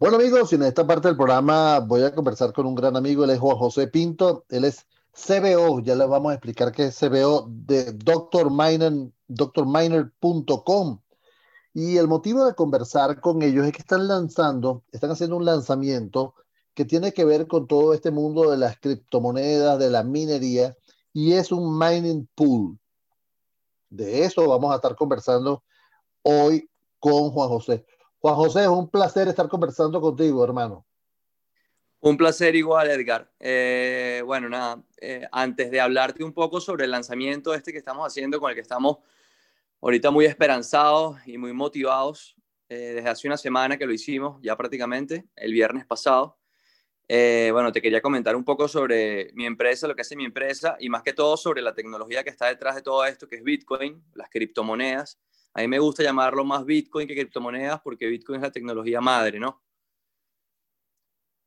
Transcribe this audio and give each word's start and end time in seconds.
Bueno 0.00 0.16
amigos, 0.16 0.52
en 0.52 0.62
esta 0.62 0.86
parte 0.86 1.08
del 1.08 1.16
programa 1.16 1.80
voy 1.80 2.02
a 2.04 2.14
conversar 2.14 2.52
con 2.52 2.66
un 2.66 2.76
gran 2.76 2.96
amigo, 2.96 3.24
él 3.24 3.30
es 3.30 3.40
Juan 3.40 3.56
José 3.56 3.88
Pinto, 3.88 4.44
él 4.48 4.64
es 4.64 4.86
CBO, 5.12 5.80
ya 5.80 5.96
les 5.96 6.06
vamos 6.06 6.30
a 6.30 6.34
explicar 6.34 6.70
qué 6.70 6.84
es 6.84 6.96
CBO 6.96 7.48
de 7.48 7.94
drminer, 7.94 9.10
drminer.com. 9.26 11.00
Y 11.74 11.96
el 11.96 12.06
motivo 12.06 12.44
de 12.44 12.54
conversar 12.54 13.20
con 13.20 13.42
ellos 13.42 13.66
es 13.66 13.72
que 13.72 13.80
están 13.80 14.06
lanzando, 14.06 14.84
están 14.92 15.10
haciendo 15.10 15.36
un 15.36 15.44
lanzamiento 15.44 16.36
que 16.74 16.84
tiene 16.84 17.12
que 17.12 17.24
ver 17.24 17.48
con 17.48 17.66
todo 17.66 17.92
este 17.92 18.12
mundo 18.12 18.52
de 18.52 18.56
las 18.56 18.78
criptomonedas, 18.78 19.80
de 19.80 19.90
la 19.90 20.04
minería, 20.04 20.76
y 21.12 21.32
es 21.32 21.50
un 21.50 21.76
mining 21.76 22.28
pool. 22.36 22.78
De 23.90 24.24
eso 24.24 24.46
vamos 24.46 24.70
a 24.70 24.76
estar 24.76 24.94
conversando 24.94 25.64
hoy 26.22 26.70
con 27.00 27.32
Juan 27.32 27.48
José. 27.48 27.84
Juan 28.20 28.34
José, 28.34 28.62
es 28.62 28.68
un 28.68 28.88
placer 28.90 29.28
estar 29.28 29.48
conversando 29.48 30.00
contigo, 30.00 30.42
hermano. 30.42 30.84
Un 32.00 32.16
placer 32.16 32.54
igual, 32.56 32.90
Edgar. 32.90 33.30
Eh, 33.38 34.22
bueno, 34.24 34.48
nada, 34.48 34.82
eh, 35.00 35.26
antes 35.32 35.70
de 35.70 35.80
hablarte 35.80 36.24
un 36.24 36.32
poco 36.32 36.60
sobre 36.60 36.84
el 36.84 36.90
lanzamiento 36.90 37.54
este 37.54 37.72
que 37.72 37.78
estamos 37.78 38.06
haciendo, 38.06 38.40
con 38.40 38.50
el 38.50 38.54
que 38.56 38.60
estamos 38.60 38.98
ahorita 39.80 40.10
muy 40.10 40.24
esperanzados 40.24 41.16
y 41.26 41.38
muy 41.38 41.52
motivados, 41.52 42.36
eh, 42.68 42.94
desde 42.96 43.08
hace 43.08 43.26
una 43.28 43.36
semana 43.36 43.76
que 43.78 43.86
lo 43.86 43.92
hicimos, 43.92 44.40
ya 44.42 44.56
prácticamente, 44.56 45.26
el 45.36 45.52
viernes 45.52 45.86
pasado. 45.86 46.38
bueno, 47.08 47.72
te 47.72 47.80
quería 47.80 48.00
comentar 48.02 48.36
un 48.36 48.44
poco 48.44 48.68
sobre 48.68 49.32
mi 49.34 49.46
empresa, 49.46 49.88
lo 49.88 49.94
que 49.94 50.02
hace 50.02 50.16
mi 50.16 50.24
empresa, 50.24 50.76
y 50.78 50.88
más 50.88 51.02
que 51.02 51.12
todo 51.12 51.36
sobre 51.36 51.62
la 51.62 51.74
tecnología 51.74 52.22
que 52.22 52.30
está 52.30 52.46
detrás 52.46 52.74
de 52.76 52.82
todo 52.82 53.04
esto, 53.06 53.26
que 53.28 53.36
es 53.36 53.42
Bitcoin, 53.42 54.02
las 54.14 54.28
criptomonedas. 54.28 55.18
A 55.58 55.62
mí 55.62 55.66
me 55.66 55.80
gusta 55.80 56.04
llamarlo 56.04 56.44
más 56.44 56.64
Bitcoin 56.64 57.08
que 57.08 57.16
criptomonedas 57.16 57.80
porque 57.80 58.06
Bitcoin 58.06 58.36
es 58.36 58.42
la 58.42 58.52
tecnología 58.52 59.00
madre, 59.00 59.40
¿no? 59.40 59.60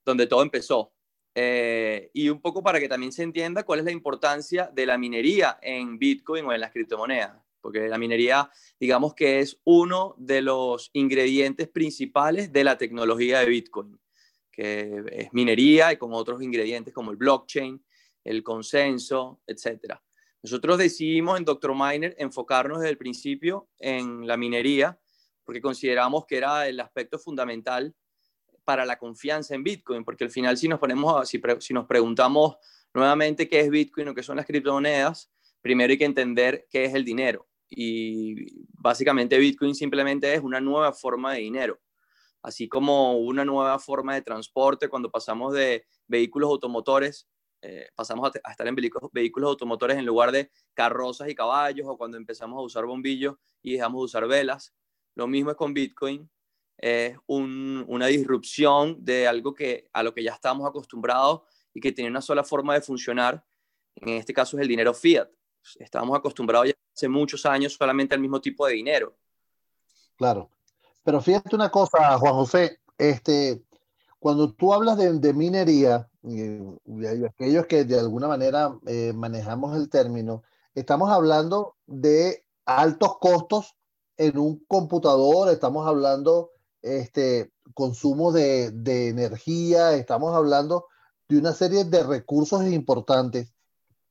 Donde 0.05 0.27
todo 0.27 0.41
empezó. 0.41 0.91
Eh, 1.33 2.11
y 2.13 2.27
un 2.27 2.41
poco 2.41 2.61
para 2.61 2.77
que 2.81 2.89
también 2.89 3.13
se 3.13 3.23
entienda 3.23 3.63
cuál 3.63 3.79
es 3.79 3.85
la 3.85 3.91
importancia 3.91 4.69
de 4.73 4.85
la 4.85 4.97
minería 4.97 5.59
en 5.61 5.97
Bitcoin 5.97 6.45
o 6.45 6.51
en 6.51 6.59
las 6.59 6.73
criptomonedas. 6.73 7.41
Porque 7.61 7.87
la 7.87 7.97
minería, 7.97 8.51
digamos 8.77 9.13
que 9.13 9.39
es 9.39 9.61
uno 9.63 10.13
de 10.17 10.41
los 10.41 10.89
ingredientes 10.91 11.69
principales 11.69 12.51
de 12.51 12.65
la 12.65 12.77
tecnología 12.77 13.39
de 13.39 13.45
Bitcoin, 13.45 13.97
que 14.51 15.05
es 15.09 15.31
minería 15.31 15.93
y 15.93 15.95
con 15.95 16.11
otros 16.11 16.41
ingredientes 16.41 16.93
como 16.93 17.11
el 17.11 17.17
blockchain, 17.17 17.81
el 18.25 18.43
consenso, 18.43 19.39
etcétera. 19.47 20.03
Nosotros 20.43 20.77
decidimos 20.79 21.37
en 21.37 21.45
Dr. 21.45 21.73
Miner 21.75 22.15
enfocarnos 22.17 22.79
desde 22.79 22.89
el 22.89 22.97
principio 22.97 23.69
en 23.77 24.25
la 24.25 24.37
minería, 24.37 24.99
porque 25.43 25.61
consideramos 25.61 26.25
que 26.25 26.37
era 26.37 26.67
el 26.67 26.79
aspecto 26.79 27.19
fundamental 27.19 27.95
para 28.63 28.85
la 28.85 28.97
confianza 28.97 29.53
en 29.53 29.63
Bitcoin, 29.63 30.03
porque 30.03 30.23
al 30.23 30.31
final 30.31 30.57
si 30.57 30.67
nos 30.67 30.79
ponemos, 30.79 31.27
si, 31.29 31.39
si 31.59 31.73
nos 31.73 31.85
preguntamos 31.85 32.57
nuevamente 32.93 33.47
qué 33.47 33.59
es 33.59 33.69
Bitcoin 33.69 34.09
o 34.09 34.15
qué 34.15 34.23
son 34.23 34.37
las 34.37 34.45
criptomonedas, 34.45 35.31
primero 35.61 35.91
hay 35.91 35.97
que 35.97 36.05
entender 36.05 36.67
qué 36.69 36.85
es 36.85 36.95
el 36.95 37.05
dinero. 37.05 37.47
Y 37.69 38.65
básicamente 38.73 39.37
Bitcoin 39.37 39.75
simplemente 39.75 40.33
es 40.33 40.41
una 40.41 40.59
nueva 40.59 40.91
forma 40.91 41.33
de 41.33 41.41
dinero, 41.41 41.79
así 42.41 42.67
como 42.67 43.17
una 43.19 43.45
nueva 43.45 43.77
forma 43.79 44.15
de 44.15 44.21
transporte 44.23 44.89
cuando 44.89 45.11
pasamos 45.11 45.53
de 45.53 45.85
vehículos 46.07 46.49
automotores 46.49 47.27
eh, 47.61 47.89
pasamos 47.95 48.31
a, 48.43 48.49
estar 48.49 48.67
en 48.67 48.75
vehículos, 48.75 49.49
automotores 49.49 49.97
en 49.97 50.05
lugar 50.05 50.31
de 50.31 50.51
carrozas 50.73 51.29
y 51.29 51.35
caballos 51.35 51.87
o 51.87 51.97
cuando 51.97 52.17
empezamos 52.17 52.57
a 52.57 52.61
usar 52.61 52.85
bombillos 52.85 53.35
y 53.61 53.73
dejamos 53.73 54.01
de 54.01 54.05
usar 54.05 54.27
velas. 54.27 54.73
Lo 55.15 55.27
mismo 55.27 55.51
es 55.51 55.57
con 55.57 55.73
Bitcoin. 55.73 56.29
Es 56.77 57.15
una 57.27 58.07
disrupción 58.07 58.97
de 59.05 59.27
algo 59.27 59.53
que, 59.53 59.87
a 59.93 60.01
lo 60.01 60.13
que 60.13 60.23
ya 60.23 60.31
estamos 60.31 60.67
acostumbrados 60.67 61.41
y 61.73 61.79
que 61.79 61.91
tiene 61.91 62.09
una 62.09 62.21
sola 62.21 62.43
forma 62.43 62.73
de 62.73 62.81
funcionar. 62.81 63.45
En 63.95 64.09
este 64.09 64.33
caso 64.33 64.57
es 64.57 64.63
el 64.63 64.67
dinero 64.67 64.93
fiat. 64.93 65.29
Estamos 65.79 66.17
acostumbrados 66.17 66.69
ya 66.69 66.73
hace 66.95 67.07
muchos 67.07 67.45
años 67.45 67.73
solamente 67.73 68.15
al 68.15 68.21
mismo 68.21 68.41
tipo 68.41 68.65
de 68.65 68.73
dinero. 68.73 69.15
Claro. 70.17 70.49
Pero 71.03 71.21
fíjate 71.21 71.55
una 71.55 71.69
cosa, 71.69 72.17
Juan 72.17 72.33
José, 72.33 72.79
este, 72.97 73.61
cuando 74.21 74.53
tú 74.53 74.71
hablas 74.71 74.99
de, 74.99 75.33
minería, 75.33 76.07
aquellos 77.27 77.65
que 77.65 77.85
de 77.85 77.99
alguna 77.99 78.27
manera 78.27 78.77
eh, 78.85 79.13
manejamos 79.15 79.75
el 79.75 79.89
término, 79.89 80.43
estamos 80.75 81.09
hablando 81.09 81.75
de 81.87 82.45
altos 82.65 83.17
costos 83.17 83.75
en 84.17 84.37
un 84.37 84.63
computador, 84.67 85.49
estamos 85.49 85.87
hablando 85.87 86.51
este 86.83 87.51
consumo 87.73 88.31
de, 88.31 88.69
de 88.69 89.07
energía, 89.07 89.95
estamos 89.95 90.35
hablando 90.35 90.85
de 91.27 91.39
una 91.39 91.53
serie 91.53 91.83
de 91.83 92.03
recursos 92.03 92.63
importantes. 92.67 93.55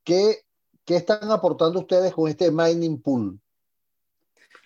¿Qué, 0.02 0.38
qué 0.84 0.96
están 0.96 1.30
aportando 1.30 1.78
ustedes 1.78 2.12
con 2.12 2.28
este 2.28 2.50
mining 2.50 3.00
pool? 3.00 3.38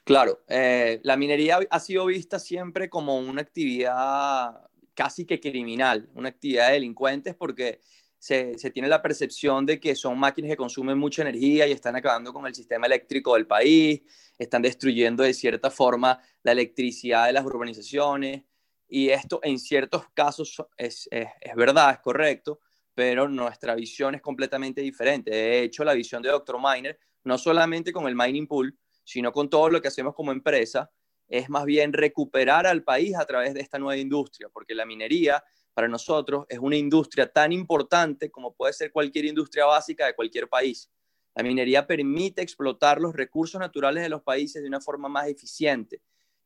Claro, 0.04 0.40
eh, 0.48 1.00
la 1.02 1.18
minería 1.18 1.58
ha 1.68 1.80
sido 1.80 2.06
vista 2.06 2.38
siempre 2.38 2.88
como 2.88 3.18
una 3.18 3.42
actividad 3.42 4.70
casi 4.94 5.26
que 5.26 5.40
criminal, 5.40 6.08
una 6.14 6.30
actividad 6.30 6.68
de 6.68 6.74
delincuentes 6.74 7.34
porque 7.34 7.80
se, 8.18 8.54
tiene 8.72 8.88
la 8.88 9.02
percepción 9.02 9.66
de 9.66 9.78
que 9.78 9.94
son 9.94 10.18
máquinas 10.18 10.50
que 10.50 10.56
consumen 10.56 10.96
mucha 10.96 11.22
energía 11.22 11.66
y 11.66 11.72
están 11.72 11.94
acabando 11.94 12.32
con 12.32 12.46
el 12.46 12.54
sistema 12.54 12.86
eléctrico 12.86 13.34
del 13.34 13.46
país, 13.46 14.00
están 14.38 14.62
destruyendo 14.62 15.22
de 15.22 15.34
cierta 15.34 15.70
forma 15.70 16.18
la 16.42 16.52
electricidad 16.52 17.26
de 17.26 17.34
las 17.34 17.44
urbanizaciones 17.44 18.44
y 18.88 19.10
esto 19.10 19.40
en 19.42 19.58
ciertos 19.58 20.06
casos 20.14 20.56
es, 20.78 21.06
es, 21.10 21.28
es 21.38 21.54
verdad, 21.54 21.90
es 21.92 21.98
correcto, 21.98 22.60
pero 22.94 23.28
nuestra 23.28 23.74
visión 23.74 24.14
es 24.14 24.22
completamente 24.22 24.80
diferente. 24.80 25.30
De 25.30 25.62
hecho, 25.62 25.84
la 25.84 25.92
visión 25.92 26.22
de 26.22 26.30
Dr. 26.30 26.56
Miner, 26.58 26.98
no 27.24 27.36
solamente 27.36 27.92
con 27.92 28.06
el 28.06 28.14
mining 28.14 28.46
pool, 28.46 28.74
sino 29.04 29.32
con 29.32 29.50
todo 29.50 29.68
lo 29.68 29.82
que 29.82 29.88
hacemos 29.88 30.14
como 30.14 30.32
empresa, 30.32 30.90
es 31.28 31.48
más 31.48 31.64
bien 31.64 31.92
recuperar 31.92 32.66
al 32.66 32.82
país 32.82 33.16
a 33.16 33.24
través 33.24 33.54
de 33.54 33.60
esta 33.60 33.78
nueva 33.78 33.96
industria, 33.96 34.48
porque 34.52 34.74
la 34.74 34.86
minería 34.86 35.42
para 35.72 35.88
nosotros 35.88 36.46
es 36.48 36.58
una 36.58 36.76
industria 36.76 37.30
tan 37.30 37.52
importante 37.52 38.30
como 38.30 38.54
puede 38.54 38.72
ser 38.72 38.92
cualquier 38.92 39.24
industria 39.24 39.66
básica 39.66 40.06
de 40.06 40.14
cualquier 40.14 40.48
país. 40.48 40.90
La 41.34 41.42
minería 41.42 41.86
permite 41.86 42.42
explotar 42.42 43.00
los 43.00 43.14
recursos 43.14 43.60
naturales 43.60 44.02
de 44.02 44.08
los 44.08 44.22
países 44.22 44.62
de 44.62 44.68
una 44.68 44.80
forma 44.80 45.08
más 45.08 45.26
eficiente 45.26 46.00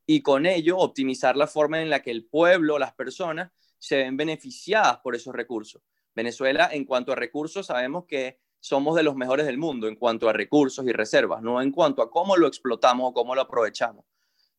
y 0.06 0.22
con 0.22 0.46
ello 0.46 0.78
optimizar 0.78 1.36
la 1.36 1.46
forma 1.46 1.82
en 1.82 1.90
la 1.90 2.00
que 2.00 2.10
el 2.10 2.24
pueblo, 2.24 2.78
las 2.78 2.94
personas, 2.94 3.52
se 3.78 3.96
ven 3.98 4.16
beneficiadas 4.16 4.98
por 5.00 5.14
esos 5.14 5.34
recursos. 5.34 5.82
Venezuela, 6.14 6.70
en 6.72 6.86
cuanto 6.86 7.12
a 7.12 7.14
recursos, 7.14 7.66
sabemos 7.66 8.06
que 8.06 8.40
somos 8.58 8.96
de 8.96 9.02
los 9.02 9.14
mejores 9.14 9.44
del 9.44 9.58
mundo 9.58 9.86
en 9.86 9.96
cuanto 9.96 10.28
a 10.28 10.32
recursos 10.32 10.84
y 10.86 10.92
reservas, 10.92 11.42
no 11.42 11.60
en 11.60 11.70
cuanto 11.70 12.02
a 12.02 12.10
cómo 12.10 12.36
lo 12.36 12.46
explotamos 12.46 13.10
o 13.10 13.12
cómo 13.12 13.34
lo 13.34 13.42
aprovechamos. 13.42 14.04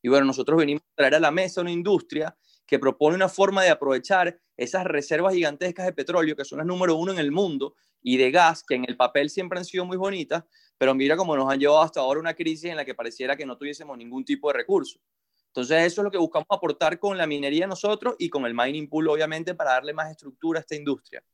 Y 0.02 0.08
bueno, 0.08 0.26
nosotros 0.26 0.58
venimos 0.58 0.82
a 0.82 0.96
traer 0.96 1.14
a 1.16 1.20
la 1.20 1.30
mesa 1.30 1.60
una 1.60 1.70
industria 1.70 2.36
que 2.66 2.78
propone 2.78 3.16
una 3.16 3.28
forma 3.28 3.62
de 3.62 3.70
aprovechar 3.70 4.38
esas 4.56 4.84
reservas 4.84 5.34
gigantescas 5.34 5.86
de 5.86 5.92
petróleo, 5.92 6.36
que 6.36 6.44
son 6.44 6.58
las 6.58 6.66
número 6.66 6.94
uno 6.96 7.12
en 7.12 7.18
el 7.18 7.32
mundo, 7.32 7.74
y 8.02 8.16
de 8.16 8.30
gas, 8.30 8.62
que 8.62 8.76
en 8.76 8.84
el 8.88 8.96
papel 8.96 9.28
siempre 9.28 9.58
han 9.58 9.64
sido 9.64 9.84
muy 9.84 9.96
bonitas, 9.96 10.44
pero 10.78 10.94
mira 10.94 11.16
cómo 11.16 11.36
nos 11.36 11.50
han 11.52 11.58
llevado 11.58 11.82
hasta 11.82 12.00
ahora 12.00 12.20
una 12.20 12.34
crisis 12.34 12.70
en 12.70 12.76
la 12.76 12.84
que 12.84 12.94
pareciera 12.94 13.36
que 13.36 13.44
no 13.44 13.58
tuviésemos 13.58 13.98
ningún 13.98 14.24
tipo 14.24 14.48
de 14.48 14.54
recurso. 14.58 15.00
Entonces, 15.48 15.84
eso 15.84 16.00
es 16.00 16.04
lo 16.04 16.10
que 16.10 16.18
buscamos 16.18 16.46
aportar 16.48 16.98
con 16.98 17.18
la 17.18 17.26
minería 17.26 17.66
nosotros 17.66 18.14
y 18.18 18.30
con 18.30 18.46
el 18.46 18.54
mining 18.54 18.88
pool, 18.88 19.08
obviamente, 19.08 19.54
para 19.54 19.72
darle 19.72 19.92
más 19.92 20.10
estructura 20.10 20.60
a 20.60 20.62
esta 20.62 20.76
industria. 20.76 21.24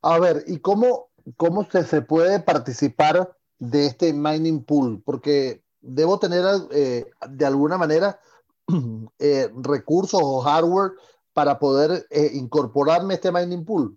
A 0.00 0.18
ver, 0.18 0.44
¿y 0.46 0.58
cómo, 0.60 1.10
cómo 1.36 1.64
se, 1.64 1.84
se 1.84 2.00
puede 2.00 2.40
participar 2.40 3.36
de 3.58 3.86
este 3.86 4.12
mining 4.14 4.64
pool? 4.64 5.02
Porque 5.04 5.63
debo 5.84 6.18
tener 6.18 6.44
eh, 6.72 7.06
de 7.28 7.46
alguna 7.46 7.78
manera 7.78 8.18
eh, 9.18 9.48
recursos 9.62 10.20
o 10.22 10.40
hardware 10.40 10.92
para 11.32 11.58
poder 11.58 12.06
eh, 12.10 12.30
incorporarme 12.32 13.14
a 13.14 13.16
este 13.16 13.32
mining 13.32 13.64
pool. 13.64 13.96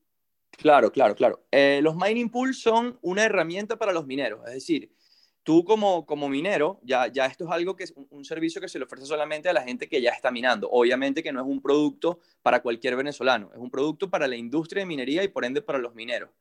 Claro, 0.52 0.92
claro, 0.92 1.16
claro. 1.16 1.40
los 1.52 1.96
mining 1.96 2.30
pools 2.30 2.60
son 2.60 2.98
una 3.02 3.24
herramienta 3.24 3.78
para 3.78 3.94
los 3.94 4.08
mineros, 4.08 4.40
es 4.48 4.54
decir, 4.54 4.92
tú 5.44 5.64
como, 5.64 6.06
como 6.06 6.30
minero, 6.30 6.80
ya, 6.82 7.08
ya 7.08 7.28
esto 7.28 7.46
es 7.46 7.52
algo 7.52 7.76
que 7.76 7.84
es 7.84 7.94
un, 8.10 8.26
servicio 8.26 8.60
que 8.60 8.68
se 8.68 8.80
le 8.80 8.86
ofrece 8.86 9.06
solamente 9.06 9.48
a 9.48 9.54
la 9.54 9.62
gente 9.62 9.88
que 9.88 10.02
ya 10.02 10.10
está 10.10 10.32
minando. 10.32 10.68
Obviamente 10.70 11.22
que 11.24 11.32
no 11.32 11.40
es 11.40 11.48
un 11.48 11.62
producto 11.62 12.20
para 12.42 12.62
cualquier 12.62 12.96
venezolano, 12.96 13.52
es 13.54 13.60
un 13.60 13.70
producto 13.70 14.10
para 14.10 14.28
la 14.28 14.36
industria 14.36 14.82
de 14.82 14.88
minería 14.88 15.24
y 15.24 15.30
por 15.30 15.46
ende 15.46 15.62
para 15.62 15.78
los 15.78 15.94
mineros. 15.94 16.32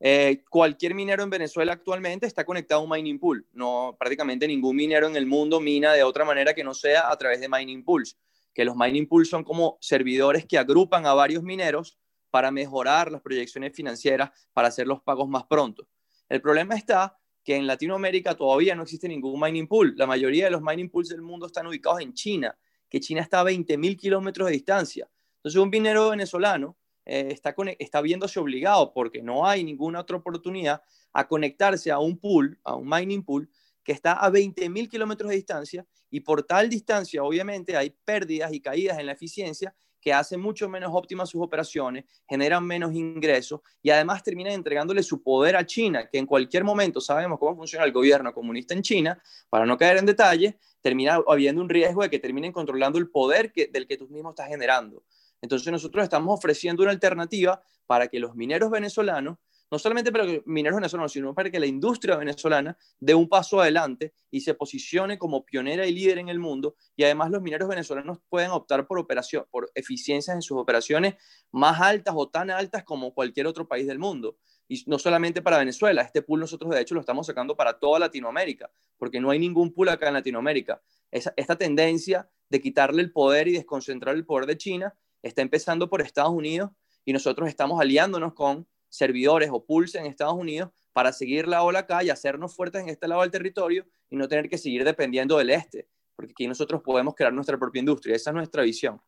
Eh, 0.00 0.44
cualquier 0.48 0.94
minero 0.94 1.22
en 1.22 1.30
Venezuela 1.30 1.72
actualmente 1.72 2.26
está 2.26 2.44
conectado 2.44 2.80
a 2.80 2.84
un 2.84 2.90
mining 2.90 3.18
pool. 3.18 3.46
No, 3.52 3.96
prácticamente 3.98 4.46
ningún 4.46 4.76
minero 4.76 5.06
en 5.06 5.16
el 5.16 5.26
mundo 5.26 5.60
mina 5.60 5.92
de 5.92 6.04
otra 6.04 6.24
manera 6.24 6.54
que 6.54 6.64
no 6.64 6.74
sea 6.74 7.10
a 7.10 7.16
través 7.16 7.40
de 7.40 7.48
mining 7.48 7.84
pools. 7.84 8.16
Que 8.54 8.64
los 8.64 8.76
mining 8.76 9.06
pools 9.06 9.28
son 9.28 9.44
como 9.44 9.78
servidores 9.80 10.46
que 10.46 10.58
agrupan 10.58 11.06
a 11.06 11.14
varios 11.14 11.42
mineros 11.42 11.98
para 12.30 12.50
mejorar 12.50 13.10
las 13.10 13.22
proyecciones 13.22 13.74
financieras, 13.74 14.30
para 14.52 14.68
hacer 14.68 14.86
los 14.86 15.02
pagos 15.02 15.28
más 15.28 15.44
pronto. 15.44 15.88
El 16.28 16.40
problema 16.40 16.74
está 16.74 17.16
que 17.42 17.56
en 17.56 17.66
Latinoamérica 17.66 18.34
todavía 18.34 18.74
no 18.74 18.82
existe 18.82 19.08
ningún 19.08 19.40
mining 19.40 19.66
pool. 19.66 19.94
La 19.96 20.06
mayoría 20.06 20.44
de 20.44 20.50
los 20.50 20.60
mining 20.60 20.90
pools 20.90 21.08
del 21.08 21.22
mundo 21.22 21.46
están 21.46 21.66
ubicados 21.66 22.00
en 22.00 22.12
China, 22.12 22.56
que 22.88 23.00
China 23.00 23.22
está 23.22 23.40
a 23.40 23.44
20.000 23.44 23.96
kilómetros 23.96 24.46
de 24.48 24.52
distancia. 24.52 25.08
Entonces 25.36 25.60
un 25.60 25.70
minero 25.70 26.10
venezolano 26.10 26.76
eh, 27.08 27.28
está, 27.30 27.54
está 27.78 28.00
viéndose 28.00 28.38
obligado, 28.38 28.92
porque 28.92 29.22
no 29.22 29.46
hay 29.46 29.64
ninguna 29.64 30.00
otra 30.00 30.18
oportunidad, 30.18 30.82
a 31.12 31.26
conectarse 31.26 31.90
a 31.90 31.98
un 31.98 32.18
pool, 32.18 32.60
a 32.62 32.76
un 32.76 32.88
mining 32.88 33.24
pool, 33.24 33.48
que 33.82 33.92
está 33.92 34.12
a 34.12 34.30
20.000 34.30 34.90
kilómetros 34.90 35.30
de 35.30 35.36
distancia 35.36 35.86
y 36.10 36.20
por 36.20 36.42
tal 36.42 36.68
distancia 36.68 37.24
obviamente 37.24 37.74
hay 37.74 37.88
pérdidas 38.04 38.52
y 38.52 38.60
caídas 38.60 38.98
en 38.98 39.06
la 39.06 39.12
eficiencia 39.12 39.74
que 40.00 40.12
hacen 40.12 40.40
mucho 40.40 40.68
menos 40.68 40.90
óptimas 40.92 41.30
sus 41.30 41.42
operaciones, 41.42 42.04
generan 42.28 42.64
menos 42.66 42.94
ingresos 42.94 43.60
y 43.82 43.90
además 43.90 44.22
terminan 44.22 44.52
entregándole 44.52 45.02
su 45.02 45.22
poder 45.22 45.56
a 45.56 45.66
China, 45.66 46.08
que 46.08 46.18
en 46.18 46.26
cualquier 46.26 46.64
momento 46.64 47.00
sabemos 47.00 47.38
cómo 47.38 47.56
funciona 47.56 47.84
el 47.84 47.92
gobierno 47.92 48.32
comunista 48.32 48.74
en 48.74 48.82
China, 48.82 49.20
para 49.48 49.66
no 49.66 49.76
caer 49.76 49.96
en 49.96 50.06
detalles, 50.06 50.54
termina 50.80 51.20
habiendo 51.26 51.60
un 51.62 51.68
riesgo 51.68 52.02
de 52.02 52.10
que 52.10 52.18
terminen 52.18 52.52
controlando 52.52 52.98
el 52.98 53.08
poder 53.08 53.52
que, 53.52 53.66
del 53.66 53.86
que 53.86 53.96
tú 53.96 54.08
mismo 54.08 54.30
estás 54.30 54.48
generando. 54.48 55.02
Entonces 55.40 55.70
nosotros 55.72 56.02
estamos 56.02 56.36
ofreciendo 56.36 56.82
una 56.82 56.92
alternativa 56.92 57.62
para 57.86 58.08
que 58.08 58.18
los 58.18 58.34
mineros 58.34 58.70
venezolanos 58.70 59.38
no 59.70 59.78
solamente 59.78 60.12
para 60.12 60.26
que 60.26 60.42
mineros 60.46 60.76
venezolanos, 60.76 61.12
sino 61.12 61.34
para 61.34 61.50
que 61.50 61.60
la 61.60 61.66
industria 61.66 62.16
venezolana 62.16 62.76
dé 62.98 63.14
un 63.14 63.28
paso 63.28 63.60
adelante 63.60 64.14
y 64.30 64.40
se 64.40 64.54
posicione 64.54 65.18
como 65.18 65.44
pionera 65.44 65.86
y 65.86 65.92
líder 65.92 66.18
en 66.18 66.28
el 66.28 66.38
mundo, 66.38 66.76
y 66.96 67.04
además 67.04 67.30
los 67.30 67.42
mineros 67.42 67.68
venezolanos 67.68 68.18
pueden 68.28 68.50
optar 68.50 68.86
por, 68.86 68.98
operación, 68.98 69.46
por 69.50 69.70
eficiencias 69.74 70.34
en 70.34 70.42
sus 70.42 70.58
operaciones 70.58 71.16
más 71.50 71.80
altas 71.80 72.14
o 72.16 72.28
tan 72.28 72.50
altas 72.50 72.84
como 72.84 73.12
cualquier 73.12 73.46
otro 73.46 73.68
país 73.68 73.86
del 73.86 73.98
mundo. 73.98 74.38
Y 74.68 74.84
no 74.86 74.98
solamente 74.98 75.40
para 75.40 75.58
Venezuela, 75.58 76.02
este 76.02 76.22
pool 76.22 76.40
nosotros 76.40 76.74
de 76.74 76.80
hecho 76.80 76.94
lo 76.94 77.00
estamos 77.00 77.26
sacando 77.26 77.56
para 77.56 77.78
toda 77.78 77.98
Latinoamérica, 77.98 78.70
porque 78.98 79.20
no 79.20 79.30
hay 79.30 79.38
ningún 79.38 79.72
pool 79.72 79.88
acá 79.88 80.08
en 80.08 80.14
Latinoamérica. 80.14 80.82
esta 81.10 81.56
tendencia 81.56 82.28
de 82.50 82.60
quitarle 82.60 83.02
el 83.02 83.12
poder 83.12 83.48
y 83.48 83.52
desconcentrar 83.52 84.14
el 84.14 84.26
poder 84.26 84.46
de 84.46 84.58
China 84.58 84.94
está 85.22 85.42
empezando 85.42 85.88
por 85.88 86.00
Estados 86.00 86.32
Unidos 86.32 86.70
y 87.04 87.12
nosotros 87.12 87.48
estamos 87.48 87.80
aliándonos 87.80 88.34
con 88.34 88.66
servidores 88.88 89.50
o 89.52 89.64
pulse 89.64 89.98
en 89.98 90.06
Estados 90.06 90.34
Unidos 90.34 90.70
para 90.92 91.12
seguir 91.12 91.46
la 91.46 91.62
ola 91.62 91.80
acá 91.80 92.02
y 92.02 92.10
hacernos 92.10 92.54
fuertes 92.54 92.82
en 92.82 92.88
este 92.88 93.06
lado 93.08 93.22
del 93.22 93.30
territorio 93.30 93.86
y 94.10 94.16
no 94.16 94.28
tener 94.28 94.48
que 94.48 94.58
seguir 94.58 94.84
dependiendo 94.84 95.38
del 95.38 95.50
este, 95.50 95.88
porque 96.16 96.32
aquí 96.32 96.46
nosotros 96.48 96.82
podemos 96.82 97.14
crear 97.14 97.32
nuestra 97.32 97.58
propia 97.58 97.80
industria. 97.80 98.16
Esa 98.16 98.30
es 98.30 98.36
nuestra 98.36 98.62
visión. 98.62 99.00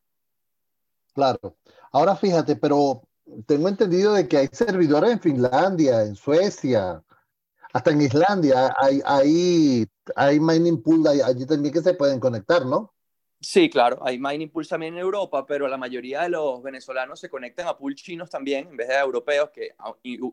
Claro. 1.13 1.57
Ahora 1.91 2.15
fíjate, 2.15 2.55
pero 2.55 3.01
tengo 3.45 3.67
entendido 3.67 4.13
de 4.13 4.27
que 4.27 4.37
hay 4.37 4.49
servidores 4.51 5.11
en 5.11 5.19
Finlandia, 5.19 6.03
en 6.03 6.15
Suecia, 6.15 7.03
hasta 7.73 7.91
en 7.91 8.01
Islandia, 8.01 8.73
hay, 8.77 9.01
hay, 9.05 9.87
hay 10.15 10.39
mining 10.39 10.81
pool 10.81 11.07
allí 11.07 11.45
también 11.45 11.73
que 11.73 11.81
se 11.81 11.93
pueden 11.93 12.19
conectar, 12.19 12.65
¿no? 12.65 12.93
Sí, 13.43 13.71
claro, 13.71 13.97
hay 14.05 14.19
mining 14.19 14.51
pools 14.51 14.69
también 14.69 14.93
en 14.93 14.99
Europa, 14.99 15.47
pero 15.47 15.67
la 15.67 15.75
mayoría 15.75 16.21
de 16.21 16.29
los 16.29 16.61
venezolanos 16.61 17.19
se 17.19 17.27
conectan 17.27 17.67
a 17.67 17.75
pools 17.75 17.95
chinos 17.95 18.29
también, 18.29 18.67
en 18.67 18.77
vez 18.77 18.87
de 18.87 18.93
europeos, 18.93 19.49
que 19.49 19.71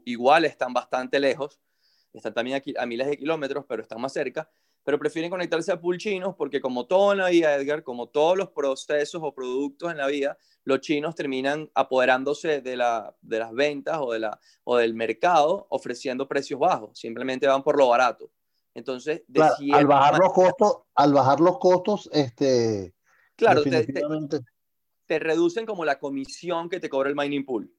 igual 0.05 0.45
están 0.45 0.75
bastante 0.75 1.19
lejos, 1.19 1.59
están 2.13 2.35
también 2.35 2.63
a, 2.77 2.85
miles 2.85 3.07
de 3.07 3.17
kilómetros, 3.17 3.65
pero 3.67 3.81
están 3.81 3.99
más 3.99 4.13
cerca, 4.13 4.51
pero 4.85 4.99
prefieren 4.99 5.31
conectarse 5.31 5.73
a 5.73 5.81
pools 5.81 6.03
chinos 6.03 6.35
porque 6.37 6.61
como 6.61 6.87
todo 6.87 7.13
en 7.13 7.19
la 7.19 7.31
vida, 7.31 7.55
Edgar, 7.55 7.83
como 7.83 8.09
todos 8.09 8.37
los 8.37 8.51
procesos 8.51 9.23
o 9.25 9.33
productos 9.35 9.91
en 9.91 9.97
la 9.97 10.07
vida, 10.07 10.37
los 10.65 10.81
chinos 10.81 11.15
terminan 11.15 11.71
apoderándose 11.75 12.61
de, 12.61 12.77
la, 12.77 13.17
de 13.23 13.39
las 13.39 13.55
ventas 13.55 13.97
o, 14.03 14.13
de 14.13 14.19
la, 14.19 14.39
o 14.65 14.77
del 14.77 14.93
mercado 14.93 15.67
ofreciendo 15.71 16.29
precios 16.29 16.61
bajos, 16.61 16.99
simplemente 16.99 17.47
van 17.47 17.63
por 17.63 17.79
lo 17.79 17.89
barato. 17.89 18.31
Entonces, 18.75 19.23
al 19.73 19.87
bajar 19.87 20.19
los 20.19 20.33
costos, 20.35 20.83
al 20.95 21.13
bajar 21.15 21.41
los 21.41 21.59
costos, 21.59 22.09
este, 22.13 22.95
Claro, 23.39 23.63
te, 25.07 25.19
reducen 25.21 25.65
como 25.65 25.85
la 25.85 26.01
comisión 26.01 26.69
que 26.69 26.81
te 26.81 26.89
cobra 26.89 27.09
el 27.09 27.15
mining 27.15 27.45
pool. 27.45 27.73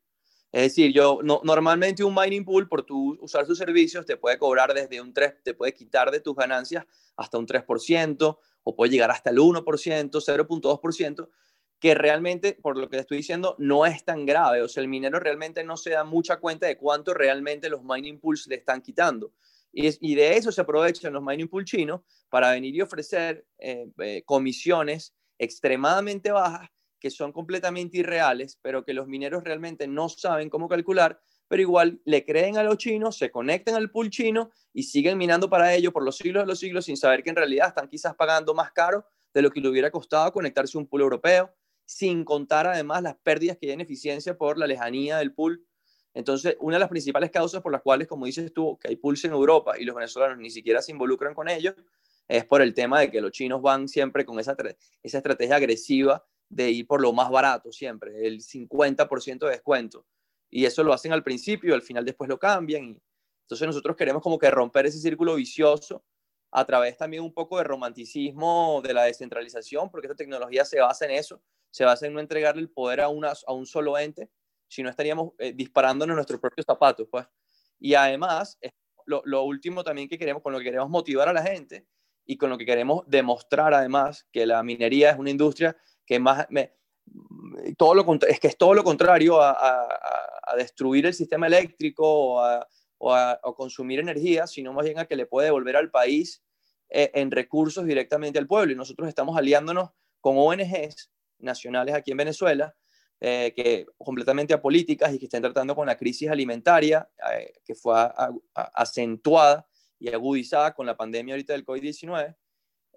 Es 0.54 0.62
decir, 0.64 0.94
yo 0.94 1.20
no, 1.22 1.42
normalmente 1.44 2.02
un 2.02 2.16
mining 2.16 2.46
pool 2.46 2.70
por 2.70 2.84
tu 2.84 3.20
usar 3.22 3.46
sus 3.46 3.58
servicios 3.58 4.06
te 4.06 4.16
puede 4.16 4.40
cobrar 4.40 4.74
desde 4.74 5.02
un 5.02 5.14
3, 5.14 5.44
te 5.44 5.54
puede 5.54 5.74
quitar 5.74 6.12
de 6.12 6.22
tus 6.22 6.34
ganancias 6.34 6.86
hasta 7.18 7.38
un 7.38 7.46
3% 7.46 8.40
o 8.64 8.76
puede 8.76 8.92
llegar 8.92 9.12
hasta 9.12 9.32
el 9.32 9.38
1%, 9.38 9.64
0.2%, 9.64 11.30
que 11.78 11.94
realmente, 11.94 12.58
por 12.62 12.78
lo 12.78 12.90
que 12.90 12.96
te 12.96 13.02
estoy 13.02 13.18
diciendo, 13.18 13.58
no 13.60 13.86
es 13.86 14.06
tan 14.06 14.26
grave. 14.26 14.62
O 14.62 14.70
sea, 14.70 14.82
el 14.82 14.88
minero 14.88 15.20
realmente 15.20 15.66
no 15.66 15.76
se 15.76 15.90
da 15.90 16.06
mucha 16.06 16.38
cuenta 16.38 16.68
de 16.68 16.78
cuánto 16.78 17.14
realmente 17.14 17.70
los 17.70 17.84
mining 17.84 18.20
pools 18.20 18.48
le 18.48 18.56
están 18.56 18.82
quitando. 18.82 19.34
Y, 19.74 20.16
de 20.16 20.38
eso 20.38 20.54
se 20.54 20.62
aprovechan 20.62 21.14
los 21.14 21.22
mining 21.22 21.50
pool 21.50 21.66
chinos 21.66 22.02
para 22.30 22.52
venir 22.52 22.74
y 22.76 22.82
ofrecer 22.82 23.46
eh, 23.60 23.88
eh, 24.00 24.24
comisiones 24.26 25.14
extremadamente 25.40 26.32
bajas 26.32 26.70
que 27.00 27.10
son 27.10 27.32
completamente 27.32 27.98
irreales, 27.98 28.60
pero 28.62 28.84
que 28.84 28.94
los 28.94 29.08
mineros 29.08 29.44
realmente 29.44 29.88
no 29.88 30.10
saben 30.10 30.50
cómo 30.50 30.68
calcular, 30.68 31.20
pero 31.48 31.62
igual 31.62 32.02
le 32.06 32.26
creen 32.26 32.58
a 32.58 32.64
los 32.64 32.78
chinos, 32.78 33.18
se 33.18 33.32
conectan 33.32 33.76
al 33.76 33.90
pool 33.90 34.10
chino 34.10 34.52
y 34.74 34.84
siguen 34.84 35.18
minando 35.18 35.50
para 35.50 35.74
ello 35.74 35.92
por 35.92 36.04
los 36.04 36.18
siglos 36.18 36.44
de 36.44 36.48
los 36.48 36.60
siglos 36.60 36.86
sin 36.86 36.98
saber 36.98 37.24
que 37.24 37.30
en 37.30 37.38
realidad 37.38 37.70
están 37.70 37.88
quizás 37.88 38.16
pagando 38.16 38.54
más 38.54 38.72
caro 38.72 39.06
de 39.34 39.42
lo 39.42 39.50
que 39.50 39.62
le 39.62 39.70
hubiera 39.70 39.90
costado 39.90 40.32
conectarse 40.32 40.78
a 40.78 40.82
un 40.82 40.88
pool 40.88 41.02
europeo, 41.02 41.54
sin 41.86 42.24
contar 42.24 42.68
además 42.68 43.02
las 43.02 43.16
pérdidas 43.16 43.58
que 43.58 43.68
hay 43.68 43.74
en 43.74 43.82
eficiencia 43.82 44.38
por 44.38 44.58
la 44.58 44.68
lejanía 44.68 45.18
del 45.18 45.34
pool. 45.34 45.66
Entonces, 46.14 46.56
una 46.60 46.76
de 46.76 46.82
las 46.82 46.90
principales 46.90 47.32
causas 47.32 47.62
por 47.62 47.72
las 47.72 47.82
cuales, 47.82 48.08
como 48.08 48.26
dices 48.26 48.52
tú, 48.54 48.78
que 48.80 48.90
hay 48.90 48.96
pools 48.96 49.24
en 49.26 49.32
Europa 49.32 49.80
y 49.80 49.86
los 49.86 49.96
venezolanos 49.96 50.38
ni 50.38 50.50
siquiera 50.50 50.82
se 50.82 50.92
involucran 50.92 51.34
con 51.34 51.48
ellos, 51.50 51.76
es 52.30 52.46
por 52.46 52.62
el 52.62 52.76
tema 52.76 53.00
de 53.00 53.10
que 53.10 53.22
los 53.22 53.32
chinos 53.32 53.60
van 53.62 53.88
siempre 53.88 54.24
con 54.24 54.40
esa, 54.40 54.56
esa 55.02 55.18
estrategia 55.18 55.56
agresiva 55.56 56.24
de 56.48 56.70
ir 56.70 56.88
por 56.88 57.02
lo 57.02 57.12
más 57.12 57.30
barato 57.32 57.72
siempre, 57.72 58.26
el 58.26 58.42
50% 58.42 59.40
de 59.40 59.50
descuento. 59.50 60.06
Y 60.50 60.66
eso 60.66 60.84
lo 60.84 60.94
hacen 60.94 61.12
al 61.12 61.24
principio, 61.24 61.74
al 61.74 61.82
final 61.82 62.06
después 62.06 62.30
lo 62.30 62.38
cambian. 62.38 62.84
Y, 62.86 63.02
entonces 63.42 63.66
nosotros 63.66 63.96
queremos 63.96 64.22
como 64.22 64.38
que 64.38 64.50
romper 64.52 64.86
ese 64.86 65.00
círculo 65.00 65.36
vicioso 65.36 66.04
a 66.52 66.66
través 66.66 66.98
también 66.98 67.24
un 67.24 67.34
poco 67.34 67.58
de 67.58 67.64
romanticismo 67.64 68.82
de 68.84 68.94
la 68.94 69.04
descentralización, 69.04 69.90
porque 69.90 70.06
esta 70.06 70.16
tecnología 70.16 70.66
se 70.66 70.80
basa 70.80 71.06
en 71.06 71.12
eso, 71.12 71.42
se 71.72 71.84
basa 71.84 72.06
en 72.06 72.14
no 72.14 72.20
entregarle 72.20 72.62
el 72.62 72.70
poder 72.70 73.02
a, 73.02 73.10
una, 73.10 73.34
a 73.48 73.54
un 73.54 73.66
solo 73.66 73.98
ente, 73.98 74.30
sino 74.68 74.88
estaríamos 74.88 75.32
eh, 75.40 75.52
disparándonos 75.54 76.16
nuestros 76.16 76.40
propios 76.40 76.66
zapatos. 76.66 77.08
Pues. 77.10 77.26
Y 77.80 77.96
además, 77.96 78.60
lo, 79.08 79.24
lo 79.26 79.44
último 79.44 79.84
también 79.84 80.08
que 80.08 80.18
queremos, 80.20 80.44
con 80.44 80.54
lo 80.54 80.60
que 80.60 80.66
queremos 80.66 80.90
motivar 80.90 81.28
a 81.28 81.34
la 81.34 81.42
gente, 81.42 81.88
y 82.30 82.38
con 82.38 82.52
lo 82.52 82.60
que 82.60 82.66
queremos 82.66 83.04
demostrar 83.08 83.74
además 83.74 84.28
que 84.32 84.46
la 84.46 84.62
minería 84.62 85.10
es 85.10 85.18
una 85.18 85.32
industria 85.32 85.76
que 86.06 86.20
más 86.20 86.46
todo 87.76 87.96
lo 87.96 88.06
es 88.28 88.40
que 88.40 88.48
es 88.48 88.56
todo 88.56 88.76
lo 88.76 88.84
contrario 88.84 89.42
a, 89.42 89.56
destruir 90.56 91.08
el 91.08 91.14
sistema 91.16 91.48
eléctrico 91.48 92.06
o 93.00 93.14
a, 93.14 93.42
consumir 93.56 94.00
energía, 94.00 94.46
sino 94.46 94.74
más 94.74 94.86
bien 94.86 95.00
a 95.00 95.06
que 95.06 95.16
le 95.16 95.26
puede 95.26 95.46
devolver 95.46 95.76
al 95.76 95.90
país 95.90 96.44
eh, 96.90 97.10
en 97.16 97.32
recursos 97.32 97.84
directamente 97.86 98.38
al 98.38 98.46
pueblo. 98.46 98.74
Y 98.74 98.76
nosotros 98.76 99.08
estamos 99.08 99.36
aliándonos 99.36 99.90
con 100.22 100.36
ONGs 100.38 101.12
nacionales 101.40 101.96
aquí 101.96 102.12
en 102.12 102.18
Venezuela, 102.18 102.76
eh, 103.22 103.54
que 103.56 103.88
completamente 103.98 104.54
apolíticas 104.54 105.14
y 105.14 105.18
que 105.18 105.26
están 105.26 105.42
tratando 105.42 105.76
con 105.76 105.88
la 105.88 105.98
crisis 105.98 106.30
alimentaria 106.30 107.10
eh, 107.34 107.54
que 107.66 107.74
fue 107.74 107.96
acentuada 108.54 109.69
y 110.00 110.10
agudizada 110.10 110.74
con 110.74 110.86
la 110.86 110.96
pandemia 110.96 111.34
ahorita 111.36 111.54
del 111.54 111.66
COVID-19, 111.66 112.36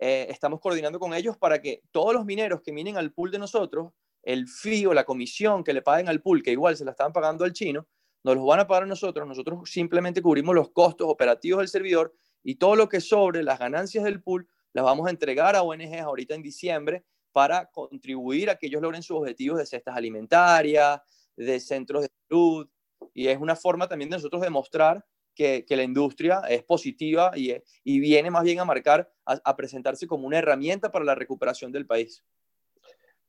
eh, 0.01 0.27
estamos 0.31 0.61
coordinando 0.61 0.99
con 0.99 1.15
ellos 1.15 1.37
para 1.37 1.61
que 1.61 1.83
todos 1.91 2.15
los 2.15 2.25
mineros 2.25 2.63
que 2.63 2.73
minen 2.73 2.97
al 2.97 3.13
pool 3.13 3.31
de 3.31 3.39
nosotros, 3.39 3.93
el 4.23 4.49
fee 4.49 4.87
o 4.87 4.95
la 4.95 5.05
comisión 5.05 5.65
que 5.65 5.73
le 5.73 5.83
paguen 5.83 6.09
al 6.09 6.23
pool, 6.23 6.43
que 6.43 6.53
igual 6.53 6.77
se 6.77 6.85
la 6.85 6.93
estaban 6.93 7.13
pagando 7.13 7.45
al 7.45 7.53
chino, 7.53 7.87
nos 8.25 8.37
los 8.37 8.47
van 8.47 8.61
a 8.61 8.67
pagar 8.67 8.87
nosotros, 8.87 9.27
nosotros 9.27 9.69
simplemente 9.69 10.23
cubrimos 10.23 10.55
los 10.55 10.71
costos 10.71 11.09
operativos 11.09 11.59
del 11.59 11.69
servidor 11.69 12.15
y 12.45 12.55
todo 12.55 12.77
lo 12.77 12.89
que 12.89 13.01
sobre 13.01 13.43
las 13.43 13.59
ganancias 13.59 14.05
del 14.05 14.23
pool 14.23 14.49
las 14.73 14.85
vamos 14.85 15.07
a 15.07 15.11
entregar 15.11 15.57
a 15.57 15.63
ONGs 15.63 16.01
ahorita 16.01 16.35
en 16.35 16.43
diciembre 16.43 17.05
para 17.33 17.67
contribuir 17.67 18.51
a 18.51 18.57
que 18.57 18.67
ellos 18.67 18.83
logren 18.83 19.03
sus 19.03 19.19
objetivos 19.19 19.59
de 19.59 19.67
cestas 19.67 19.97
alimentarias, 19.97 21.01
de 21.37 21.61
centros 21.61 22.03
de 22.03 22.11
salud, 22.29 22.69
y 23.15 23.29
es 23.29 23.39
una 23.39 23.57
forma 23.57 23.89
también 23.89 24.11
de 24.11 24.17
nosotros 24.17 24.43
demostrar 24.43 25.05
que, 25.35 25.65
la 25.69 25.83
industria 25.83 26.41
es 26.49 26.63
positiva 26.63 27.33
y, 27.35 27.55
y, 27.85 28.01
viene 28.01 28.31
más 28.31 28.45
bien 28.45 28.61
a 28.61 28.65
marcar, 28.65 29.13
a, 29.25 29.57
presentarse 29.57 30.07
como 30.07 30.27
una 30.27 30.39
herramienta 30.39 30.91
para 30.91 31.05
la 31.05 31.15
recuperación 31.15 31.73
del 31.73 31.87
país. 31.87 32.23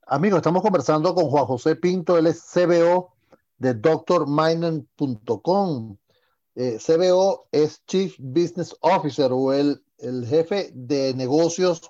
Amigos, 0.05 0.38
estamos 0.38 0.62
conversando 0.62 1.15
con 1.15 1.25
Juan 1.25 1.45
José 1.45 1.75
Pinto, 1.75 2.17
él 2.17 2.27
es 2.27 2.41
CBO 2.41 3.13
de 3.57 3.74
drminen.com. 3.74 4.88
Eh, 6.55 6.77
CBO 6.86 7.48
es 7.51 7.83
Chief 7.86 8.15
Business 8.19 8.75
Officer 8.81 9.31
o 9.31 9.53
el, 9.53 9.83
el 9.98 10.25
jefe 10.27 10.69
de 10.74 11.13
negocios 11.15 11.89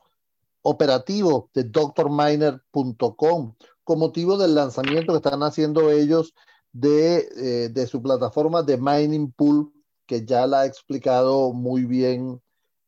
operativos 0.62 1.46
de 1.54 1.66
drminer.com 1.66 3.56
con 3.84 4.00
motivo 4.00 4.38
del 4.38 4.56
lanzamiento 4.56 5.12
que 5.12 5.18
están 5.18 5.44
haciendo 5.44 5.92
ellos 5.92 6.34
de, 6.72 7.28
eh, 7.36 7.70
de 7.70 7.88
su 7.88 8.02
plataforma 8.02 8.64
de 8.64 8.78
Mining 8.78 9.32
Pool 9.32 9.72
que 10.06 10.26
ya 10.26 10.48
la 10.48 10.62
ha 10.62 10.66
explicado 10.66 11.54
muy 11.54 11.86
bien 11.86 12.42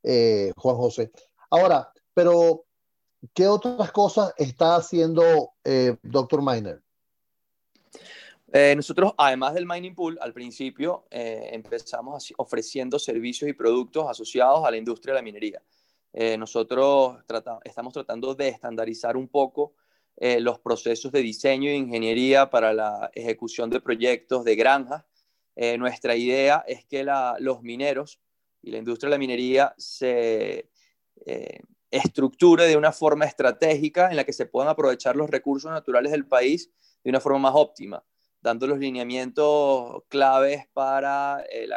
eh, 0.03 0.51
Juan 0.57 0.75
José. 0.75 1.11
Ahora, 1.49 1.91
pero, 2.15 2.65
¿qué 3.33 3.47
otras 3.47 3.91
cosas 3.91 4.33
está 4.37 4.77
haciendo 4.77 5.51
eh, 5.63 5.97
Dr. 6.01 6.41
Miner? 6.41 6.81
Eh, 8.53 8.73
nosotros, 8.73 9.13
además 9.17 9.53
del 9.53 9.65
mining 9.65 9.93
pool, 9.93 10.17
al 10.21 10.31
principio 10.31 11.05
eh, 11.11 11.49
empezamos 11.51 12.33
ofreciendo 12.37 12.97
servicios 12.97 13.49
y 13.49 13.53
productos 13.53 14.09
asociados 14.09 14.65
a 14.65 14.71
la 14.71 14.77
industria 14.77 15.13
de 15.13 15.19
la 15.19 15.23
minería. 15.23 15.61
Nosotros 16.37 17.17
estamos 17.65 17.91
tratando 17.91 18.33
de 18.35 18.47
estandarizar 18.47 19.17
un 19.17 19.27
poco 19.27 19.73
los 20.15 20.59
procesos 20.59 21.11
de 21.11 21.21
diseño 21.21 21.69
e 21.69 21.75
ingeniería 21.75 22.49
para 22.49 22.71
la 22.71 23.11
ejecución 23.13 23.69
de 23.69 23.81
proyectos 23.81 24.45
de 24.45 24.55
granjas. 24.55 25.03
Nuestra 25.77 26.15
idea 26.15 26.63
es 26.67 26.85
que 26.85 27.05
los 27.39 27.61
mineros 27.61 28.19
y 28.61 28.71
la 28.71 28.77
industria 28.77 29.09
de 29.09 29.15
la 29.15 29.19
minería 29.19 29.73
se 29.77 30.69
estructure 31.89 32.65
de 32.65 32.75
una 32.75 32.91
forma 32.91 33.25
estratégica 33.25 34.09
en 34.09 34.17
la 34.17 34.25
que 34.25 34.33
se 34.33 34.45
puedan 34.45 34.69
aprovechar 34.69 35.15
los 35.15 35.29
recursos 35.29 35.71
naturales 35.71 36.11
del 36.11 36.27
país 36.27 36.69
de 37.03 37.09
una 37.09 37.21
forma 37.21 37.39
más 37.39 37.53
óptima 37.55 38.03
dando 38.45 38.67
los 38.67 38.77
lineamientos 38.77 40.03
claves 40.07 40.67
para 40.71 41.43
eh, 41.51 41.67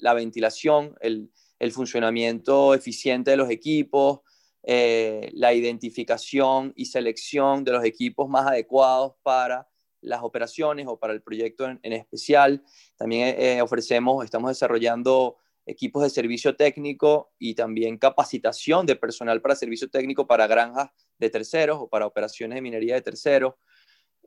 la, 0.00 0.14
ventilación, 0.14 0.96
el, 1.00 1.30
funcionamiento 1.70 2.74
eficiente 2.74 3.30
de 3.30 3.36
los 3.36 3.50
equipos, 3.50 4.20
eh, 4.64 5.30
la 5.32 5.54
identificación 5.54 6.72
y 6.74 6.86
selección 6.86 7.62
de 7.62 7.70
los 7.70 7.84
equipos 7.84 8.28
más 8.28 8.48
adecuados 8.48 9.14
para 9.22 9.68
las 10.06 10.22
operaciones 10.22 10.86
o 10.88 10.98
para 10.98 11.12
el 11.12 11.22
proyecto 11.22 11.66
en, 11.66 11.92
especial. 11.92 12.62
También 12.96 13.34
eh, 13.38 13.60
ofrecemos, 13.62 14.24
estamos 14.24 14.50
desarrollando 14.50 15.36
equipos 15.66 16.02
de 16.02 16.10
servicio 16.10 16.54
técnico 16.56 17.32
y 17.38 17.54
también 17.54 17.98
capacitación 17.98 18.86
de 18.86 18.96
personal 18.96 19.42
para 19.42 19.56
servicio 19.56 19.90
técnico 19.90 20.26
para 20.26 20.46
granjas 20.46 20.90
de 21.18 21.28
terceros 21.28 21.78
o 21.80 21.88
para 21.88 22.06
operaciones 22.06 22.56
de 22.56 22.62
minería 22.62 22.94
de 22.94 23.02
terceros. 23.02 23.54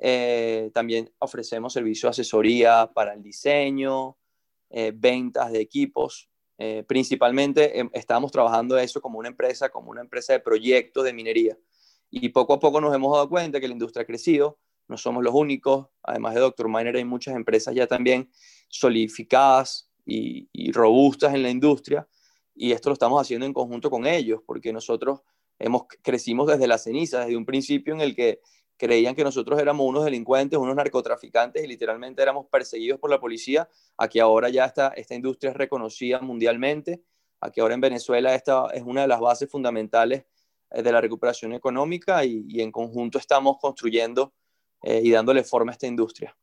Eh, 0.02 0.70
también 0.74 1.12
ofrecemos 1.20 1.74
servicio 1.74 2.08
de 2.08 2.12
asesoría 2.12 2.90
para 2.94 3.14
el 3.14 3.24
diseño, 3.24 4.18
eh, 4.70 4.92
ventas 4.96 5.52
de 5.52 5.62
equipos. 5.62 6.30
Eh, 6.58 6.84
principalmente 6.86 7.80
em, 7.80 7.90
estamos 7.94 8.32
trabajando 8.32 8.78
eso 8.78 9.02
como 9.02 9.18
una 9.18 9.30
empresa, 9.30 9.70
como 9.70 9.92
una 9.92 10.02
empresa 10.02 10.34
de 10.34 10.42
proyectos 10.42 11.06
de 11.06 11.14
minería. 11.14 11.58
Y 12.10 12.30
poco 12.30 12.54
a 12.54 12.60
poco 12.60 12.82
nos 12.82 12.94
hemos 12.94 13.14
dado 13.14 13.30
cuenta 13.30 13.60
que 13.60 13.68
la 13.68 13.74
industria 13.74 14.04
ha 14.04 14.06
crecido, 14.06 14.60
no 14.90 14.98
somos 14.98 15.24
los 15.24 15.34
únicos, 15.34 15.88
además 16.04 16.34
de 16.34 16.42
Dr. 16.42 16.68
Miner 16.68 16.98
hay 16.98 17.06
muchas 17.06 17.36
empresas 17.36 17.74
ya 17.74 17.88
también 17.88 18.30
solidificadas 18.68 19.90
y, 20.06 20.50
y 20.52 20.72
robustas 20.72 21.34
en 21.34 21.44
la 21.44 21.50
industria, 21.50 22.08
y 22.56 22.74
esto 22.74 22.90
lo 22.90 22.94
estamos 22.94 23.22
haciendo 23.22 23.46
en 23.46 23.54
conjunto 23.54 23.90
con 23.90 24.06
ellos, 24.06 24.42
porque 24.46 24.74
nosotros 24.74 25.22
hemos, 25.60 25.84
crecimos 26.02 26.48
desde 26.48 26.68
la 26.68 26.78
ceniza, 26.78 27.22
desde 27.22 27.38
un 27.38 27.46
principio 27.46 27.94
en 27.94 28.02
el 28.02 28.16
que 28.16 28.42
creían 28.80 29.14
que 29.14 29.24
nosotros 29.24 29.60
éramos 29.60 29.86
unos 29.86 30.06
delincuentes, 30.06 30.58
unos 30.58 30.76
narcotraficantes 30.76 31.64
y 31.64 31.68
literalmente 31.68 32.22
éramos 32.22 32.48
perseguidos 32.48 32.98
por 32.98 33.10
la 33.10 33.20
policía, 33.20 33.70
aquí 33.98 34.20
ahora 34.20 34.50
ya 34.50 34.66
esta, 34.66 34.88
esta 34.90 35.16
industria 35.16 35.52
es 35.52 35.58
reconocida 35.58 36.22
mundialmente, 36.22 37.04
aquí 37.42 37.60
ahora 37.60 37.74
en 37.74 37.82
Venezuela 37.82 38.34
esta 38.34 38.68
es 38.74 38.82
una 38.84 39.02
de 39.02 39.10
las 39.10 39.20
bases 39.20 39.52
fundamentales 39.52 40.24
eh, 40.72 40.82
de 40.82 40.92
la 40.92 41.02
recuperación 41.02 41.54
económica 41.54 42.24
y, 42.24 42.62
en 42.62 42.72
conjunto 42.72 43.18
estamos 43.18 43.58
construyendo 43.60 44.34
eh, 44.82 45.02
y 45.04 45.12
dándole 45.12 45.44
forma 45.44 45.72
a 45.72 45.74
esta 45.74 45.88
industria. 45.88 46.36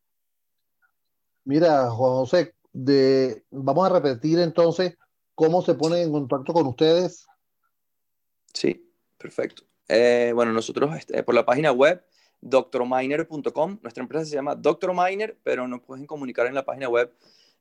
Mira, 1.44 1.90
Juan 1.90 2.12
José, 2.12 2.54
de, 2.72 3.44
vamos 3.50 3.88
a 3.88 3.92
repetir 3.92 4.38
entonces 4.38 4.96
cómo 5.34 5.62
se 5.62 5.74
ponen 5.74 6.00
en 6.00 6.12
contacto 6.12 6.52
con 6.52 6.66
ustedes. 6.66 7.26
Sí, 8.52 8.90
perfecto. 9.16 9.62
Eh, 9.88 10.32
bueno, 10.34 10.52
nosotros 10.52 10.94
este, 10.96 11.22
por 11.22 11.34
la 11.34 11.46
página 11.46 11.72
web 11.72 12.04
drminer.com. 12.40 13.78
Nuestra 13.82 14.02
empresa 14.02 14.24
se 14.24 14.34
llama 14.34 14.54
drminer, 14.54 15.38
pero 15.42 15.66
nos 15.68 15.82
pueden 15.82 16.06
comunicar 16.06 16.46
en 16.46 16.54
la 16.54 16.64
página 16.64 16.88
web 16.88 17.12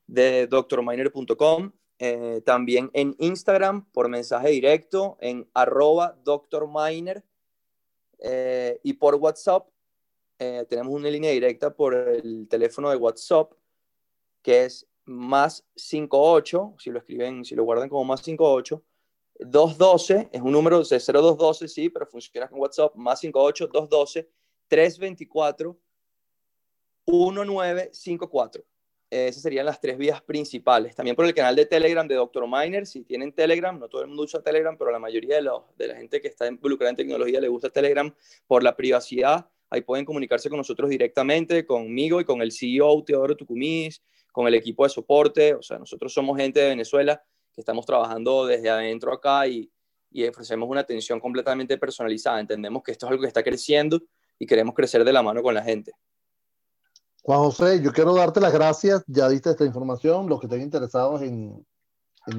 de 0.06 0.46
drminer.com. 0.46 1.72
Eh, 1.98 2.42
también 2.44 2.90
en 2.92 3.16
Instagram 3.18 3.86
por 3.90 4.08
mensaje 4.08 4.48
directo 4.50 5.16
en 5.20 5.48
arroba 5.54 6.14
drminer 6.50 7.24
eh, 8.18 8.78
y 8.82 8.92
por 8.94 9.14
WhatsApp 9.14 9.66
eh, 10.38 10.64
tenemos 10.68 10.92
una 10.92 11.08
línea 11.08 11.30
directa 11.30 11.74
por 11.74 11.94
el 11.94 12.46
teléfono 12.48 12.90
de 12.90 12.96
WhatsApp 12.96 13.52
que 14.42 14.64
es 14.64 14.86
más 15.04 15.64
58, 15.74 16.74
si 16.78 16.90
lo 16.90 16.98
escriben, 16.98 17.44
si 17.44 17.54
lo 17.54 17.64
guardan 17.64 17.88
como 17.88 18.04
más 18.04 18.22
58, 18.22 18.82
212, 19.40 20.30
es 20.32 20.40
un 20.40 20.52
número 20.52 20.78
de 20.78 20.84
0212, 20.84 21.68
sí, 21.68 21.88
pero 21.88 22.06
funciona 22.06 22.48
con 22.48 22.60
WhatsApp, 22.60 22.94
más 22.94 23.20
58, 23.20 23.66
212 23.68 24.30
324 24.68 25.76
1954. 27.06 28.64
Esas 29.08 29.42
serían 29.42 29.66
las 29.66 29.80
tres 29.80 29.96
vías 29.96 30.20
principales. 30.20 30.96
También 30.96 31.14
por 31.14 31.24
el 31.24 31.34
canal 31.34 31.54
de 31.54 31.66
Telegram 31.66 32.06
de 32.06 32.16
Dr. 32.16 32.44
Miner. 32.48 32.86
Si 32.86 33.04
tienen 33.04 33.32
Telegram, 33.32 33.78
no 33.78 33.88
todo 33.88 34.02
el 34.02 34.08
mundo 34.08 34.24
usa 34.24 34.42
Telegram, 34.42 34.76
pero 34.76 34.90
la 34.90 34.98
mayoría 34.98 35.36
de, 35.36 35.42
los, 35.42 35.62
de 35.76 35.88
la 35.88 35.94
gente 35.94 36.20
que 36.20 36.26
está 36.28 36.48
involucrada 36.48 36.90
en 36.90 36.96
tecnología 36.96 37.40
le 37.40 37.48
gusta 37.48 37.70
Telegram 37.70 38.12
por 38.48 38.64
la 38.64 38.76
privacidad. 38.76 39.48
Ahí 39.70 39.80
pueden 39.82 40.04
comunicarse 40.04 40.48
con 40.48 40.58
nosotros 40.58 40.88
directamente, 40.88 41.66
conmigo 41.66 42.20
y 42.20 42.24
con 42.24 42.40
el 42.40 42.52
CEO 42.52 43.02
Teodoro 43.04 43.36
Tucumis, 43.36 44.02
con 44.32 44.46
el 44.46 44.54
equipo 44.54 44.84
de 44.84 44.90
soporte. 44.90 45.54
O 45.54 45.62
sea, 45.62 45.78
nosotros 45.78 46.12
somos 46.12 46.36
gente 46.38 46.60
de 46.60 46.68
Venezuela 46.68 47.22
que 47.52 47.60
estamos 47.60 47.86
trabajando 47.86 48.46
desde 48.46 48.70
adentro 48.70 49.12
acá 49.12 49.46
y, 49.46 49.70
y 50.10 50.26
ofrecemos 50.26 50.68
una 50.68 50.80
atención 50.80 51.20
completamente 51.20 51.78
personalizada. 51.78 52.40
Entendemos 52.40 52.82
que 52.82 52.92
esto 52.92 53.06
es 53.06 53.10
algo 53.10 53.22
que 53.22 53.28
está 53.28 53.42
creciendo 53.42 54.00
y 54.38 54.46
queremos 54.46 54.74
crecer 54.74 55.04
de 55.04 55.12
la 55.12 55.22
mano 55.22 55.42
con 55.42 55.54
la 55.54 55.62
gente. 55.62 55.92
Juan 57.26 57.40
José, 57.40 57.82
yo 57.82 57.92
quiero 57.92 58.14
darte 58.14 58.40
las 58.40 58.52
gracias, 58.52 59.02
ya 59.08 59.28
diste 59.28 59.50
esta 59.50 59.64
información, 59.64 60.28
los 60.28 60.38
que 60.38 60.46
estén 60.46 60.62
interesados 60.62 61.22
en, 61.22 61.66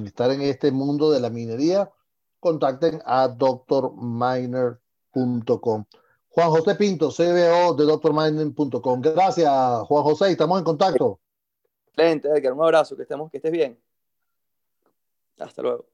estar 0.05 0.31
en 0.31 0.41
este 0.43 0.71
mundo 0.71 1.11
de 1.11 1.19
la 1.19 1.29
minería, 1.29 1.91
contacten 2.39 3.01
a 3.05 3.27
drminer.com. 3.27 4.79
Juan 6.37 6.51
José 6.51 6.75
Pinto, 6.75 7.09
CBO 7.09 7.73
de 7.73 7.83
drminer.com. 7.83 9.01
Gracias, 9.01 9.49
Juan 9.87 10.03
José, 10.03 10.29
estamos 10.29 10.59
en 10.59 10.63
contacto. 10.63 11.19
Excelente, 11.87 12.29
Edgar, 12.29 12.53
un 12.53 12.61
abrazo, 12.61 12.95
que, 12.95 13.01
estemos, 13.01 13.31
que 13.31 13.37
estés 13.37 13.51
bien. 13.51 13.81
Hasta 15.39 15.63
luego. 15.63 15.87